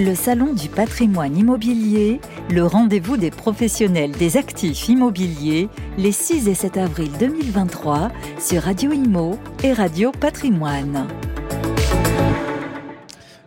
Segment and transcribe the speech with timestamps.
[0.00, 6.54] Le Salon du patrimoine immobilier, le rendez-vous des professionnels des actifs immobiliers, les 6 et
[6.54, 11.08] 7 avril 2023 sur Radio Imo et Radio Patrimoine.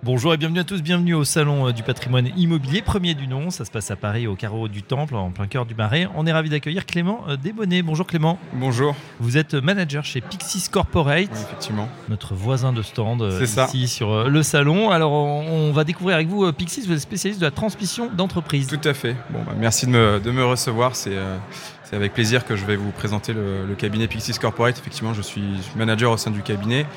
[0.04, 3.52] Bonjour et bienvenue à tous, bienvenue au Salon euh, du patrimoine immobilier, premier du nom,
[3.52, 6.08] ça se passe à Paris au carreau du Temple, en plein cœur du Marais.
[6.16, 7.84] On est ravi d'accueillir Clément euh, Desbonnets.
[7.84, 8.40] Bonjour Clément.
[8.54, 8.96] Bonjour.
[9.20, 11.88] Vous êtes manager chez Pixis Corporate, Oui, effectivement.
[12.10, 13.66] notre voisin de stand euh, ça.
[13.66, 14.90] ici sur le salon.
[14.90, 18.66] Alors on va découvrir avec vous Pixis, vous êtes spécialiste de la transmission d'entreprise.
[18.66, 19.16] Tout à fait.
[19.30, 20.96] Bon, bah, merci de me, de me recevoir.
[20.96, 21.38] C'est euh,
[21.84, 24.80] c'est avec plaisir que je vais vous présenter le, le cabinet Pixis Corporate.
[24.80, 25.44] Effectivement, je suis
[25.76, 26.88] manager au sein du cabinet.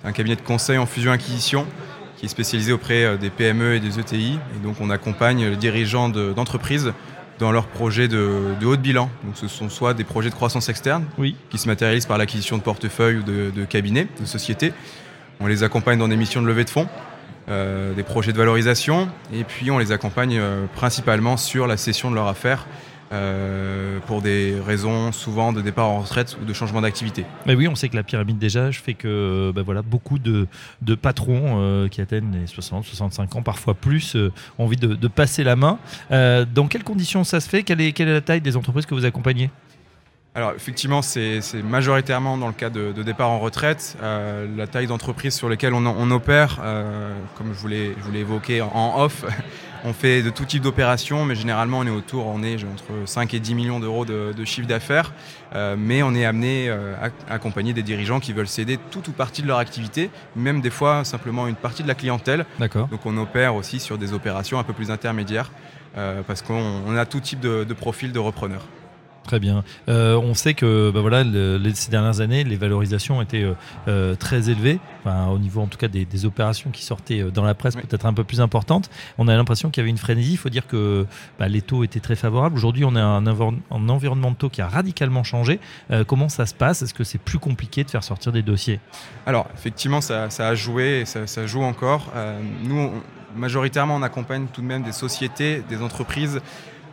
[0.00, 1.66] C'est un cabinet de conseil en fusion-acquisition
[2.22, 4.38] qui est spécialisé auprès euh, des PME et des ETI.
[4.56, 6.92] Et donc, on accompagne les dirigeants de- d'entreprises
[7.40, 9.10] dans leurs projets de, de haut de bilan.
[9.24, 11.34] Donc, ce sont soit des projets de croissance externe Oui.
[11.50, 14.72] qui se matérialisent par l'acquisition de portefeuilles ou de, de cabinets, de sociétés.
[15.40, 16.86] On les accompagne dans des missions de levée de fonds,
[17.48, 22.08] euh, des projets de valorisation, et puis on les accompagne euh, principalement sur la cession
[22.08, 22.68] de leurs affaires
[23.12, 27.24] euh, pour des raisons souvent de départ en retraite ou de changement d'activité.
[27.46, 30.46] Mais oui, on sait que la pyramide des âges fait que bah voilà, beaucoup de,
[30.94, 35.44] patrons euh, qui atteignent les 60, 65 ans, parfois plus, euh, ont envie de, passer
[35.44, 35.78] la main.
[36.10, 37.62] Euh, dans quelles conditions ça se fait?
[37.62, 39.50] Quelle est la taille des entreprises que vous accompagnez?
[40.34, 43.98] Alors effectivement, c'est majoritairement dans le cas de, de départ en retraite.
[44.02, 48.62] Euh, la taille d'entreprise sur lesquelles on, on opère, euh, comme je vous l'ai évoqué
[48.62, 49.26] en, off,
[49.84, 53.34] on fait de tout type d'opérations, mais généralement on est autour, on est entre 5
[53.34, 55.12] et 10 millions d'euros de, de chiffre d'affaires.
[55.54, 59.42] Euh, mais on est amené à accompagner des dirigeants qui veulent céder tout ou partie
[59.42, 62.46] de leur activité, même des fois simplement une partie de la clientèle.
[62.58, 62.88] D'accord.
[62.88, 65.50] Donc on opère aussi sur des opérations un peu plus intermédiaires,
[66.26, 68.66] parce qu'on on a tout type de, de profil de repreneurs.
[69.24, 69.62] Très bien.
[69.88, 73.54] Euh, on sait que bah voilà, le- les, ces dernières années, les valorisations étaient euh,
[73.86, 77.44] euh, très élevées, enfin, au niveau en tout cas des, des opérations qui sortaient dans
[77.44, 77.82] la presse Oui.
[77.88, 78.90] peut-être un peu plus importantes.
[79.18, 80.32] On a l'impression qu'il y avait une frénésie.
[80.32, 81.06] Il faut dire que
[81.38, 82.56] bah, les taux étaient très favorables.
[82.56, 85.60] Aujourd'hui, on a un, envir- un environnement de taux qui a radicalement changé.
[85.92, 86.82] Euh, comment ça se passe?
[86.82, 88.80] Est-ce que c'est plus compliqué de faire sortir des dossiers?
[89.26, 92.12] Alors, effectivement, ça, ça a joué et ça, ça joue encore.
[92.64, 92.92] Nous, on-
[93.36, 96.40] majoritairement, on accompagne tout de même des sociétés, des entreprises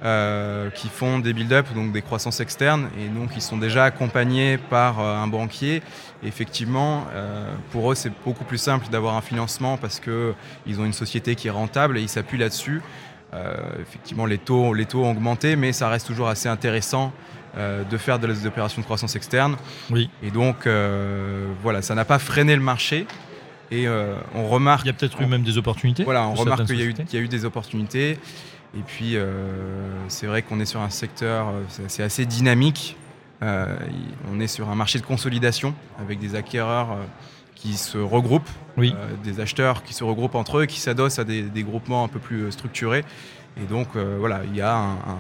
[0.02, 4.58] euh, qui font des build-up, donc des croissances externes, et donc ils sont déjà accompagnés
[4.58, 5.84] par euh, un banquier.
[6.24, 10.86] Et effectivement, euh, pour eux, c'est beaucoup plus simple d'avoir un financement parce qu'ils ont
[10.86, 12.82] une société qui est rentable et ils s'appuient là-dessus.
[13.80, 17.14] Effectivement, les taux, les taux ont augmenté, mais ça reste toujours assez intéressant
[17.56, 19.56] de faire des opérations de croissance externe.
[19.92, 20.10] Oui.
[20.24, 20.68] Et donc,
[21.62, 23.06] voilà, ça n'a pas freiné le marché.
[23.72, 26.04] Et euh, on remarque, Il y a peut-être eu même des opportunités.
[26.04, 27.10] voilà, on remarque qu'il y, a eu- sociétés.
[27.10, 28.12] qu'il y a eu des opportunités.
[28.78, 32.98] Et puis, euh, c'est vrai qu'on est sur un secteur, euh, c'est assez dynamique.
[33.42, 33.76] Euh,
[34.32, 36.96] on est sur un marché de consolidation avec des acquéreurs euh,
[37.56, 38.94] qui se regroupent, Oui.
[38.98, 42.08] euh, des acheteurs qui se regroupent entre eux, qui s'adossent à des, des groupements un
[42.08, 43.04] peu plus structurés.
[43.62, 45.18] Et donc, voilà, il y a un, un-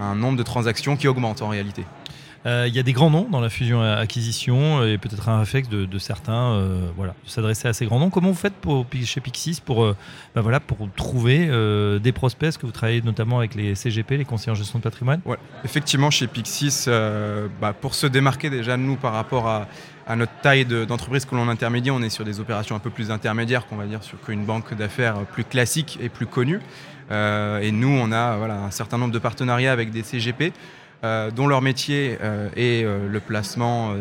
[0.00, 1.84] un nombre de transactions qui augmente en réalité.
[2.48, 5.84] Euh, Il y a des grands noms dans la fusion-acquisition et peut-être un réflexe de,
[5.84, 8.08] de certains euh, voilà, de s'adresser à ces grands noms.
[8.08, 9.94] Comment vous faites pour, chez Pixis pour, euh,
[10.34, 12.48] bah voilà, pour trouver euh, des prospects?
[12.48, 15.20] Est-ce que vous travaillez notamment avec les CGP, les conseillers en gestion de patrimoine?
[15.62, 19.66] Effectivement, chez Pixis, euh, bah, pour se démarquer déjà nous par rapport à,
[20.16, 23.10] notre taille de- d'entreprise que l'on intermédie, on est sur des opérations un peu plus
[23.10, 26.60] intermédiaires qu'on va dire sur qu'une banque d'affaires plus classique et plus connue.
[27.10, 30.54] Euh, et nous, on a voilà, un certain nombre de partenariats avec des CGP.
[31.04, 33.94] Euh, dont leur métier euh, est euh, le placement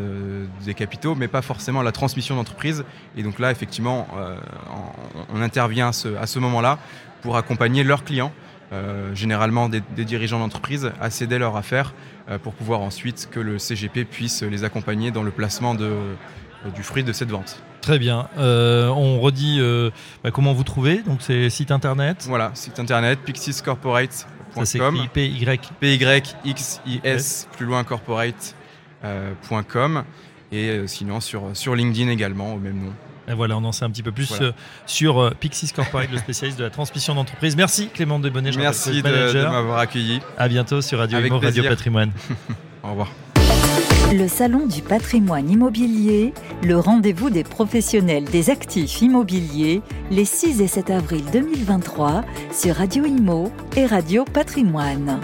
[0.65, 2.83] des capitaux, mais pas forcément la transmission d'entreprise.
[3.15, 4.07] Et donc là, effectivement,
[5.29, 6.79] on, on intervient à ce, moment-là
[7.21, 8.31] pour accompagner leurs clients
[9.13, 11.93] généralement des, des dirigeants d'entreprise, à céder leur affaire
[12.43, 15.93] pour pouvoir ensuite que le CGP puisse les accompagner dans le placement de,
[16.75, 17.61] du fruit de cette vente.
[17.81, 18.27] Très bien.
[18.37, 19.91] Euh, on redit euh,
[20.23, 21.01] bah, comment vous trouvez?
[21.03, 22.25] Donc c'est site internet?
[22.27, 25.45] Voilà, site internet Ça pixiscorporate.com, s'écrit PY.
[25.79, 30.03] PYXIS, plus loin corporate.com,
[30.51, 32.93] et euh, sinon sur, sur LinkedIn également, au même nom.
[33.29, 34.45] Et voilà, on en sait un petit peu plus Voilà.
[34.45, 34.51] euh,
[34.85, 37.57] sur euh, Pixis Corporate, le spécialiste de la transmission d'entreprise.
[37.57, 40.21] Merci Clément que Merci de, de m'avoir accueilli.
[40.37, 41.63] À bientôt sur Radio Avec Imo, Radio.
[41.63, 42.11] Patrimoine.
[42.83, 43.11] Au revoir.
[44.13, 46.33] Le Salon du patrimoine immobilier,
[46.63, 49.81] le rendez-vous des professionnels des actifs immobiliers,
[50.11, 52.23] les 6 et 7 avril 2023
[52.53, 55.19] sur Radio Imo et Radio Patrimoine.